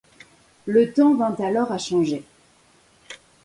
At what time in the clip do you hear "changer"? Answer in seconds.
1.77-2.23